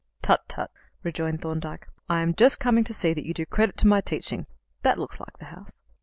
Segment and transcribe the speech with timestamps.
[0.23, 0.71] "Tut, tut,"
[1.03, 1.85] rejoined Thorndyke.
[2.09, 4.47] "I am just coming to see that you do credit to my teaching.
[4.81, 5.77] That looks like the house."